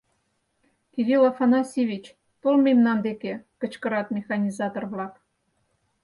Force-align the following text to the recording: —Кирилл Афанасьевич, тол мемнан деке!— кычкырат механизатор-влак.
—Кирилл 0.93 1.23
Афанасьевич, 1.31 2.05
тол 2.41 2.55
мемнан 2.65 2.99
деке!— 3.07 3.33
кычкырат 3.59 4.07
механизатор-влак. 4.17 5.13